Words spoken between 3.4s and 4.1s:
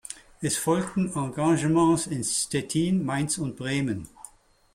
Bremen.